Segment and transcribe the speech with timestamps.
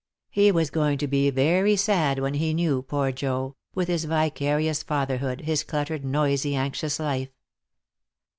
[0.31, 4.81] He was going to be very sad when he knew, poor Joe, with his vicarious
[4.81, 7.29] fatherhood, his cluttered, noisy, anxious life.